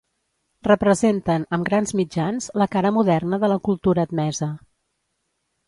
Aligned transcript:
Representen, 0.67 1.45
amb 1.57 1.67
grans 1.67 1.93
mitjans, 1.99 2.49
la 2.63 2.69
cara 2.77 2.93
moderna 2.97 3.41
de 3.47 3.53
la 3.55 3.61
cultura 3.71 4.09
admesa. 4.09 4.51